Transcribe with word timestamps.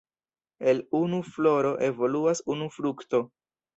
El 0.71 0.79
unu 0.99 1.19
floro 1.35 1.75
evoluas 1.91 2.45
unu 2.55 2.71
frukto. 2.79 3.21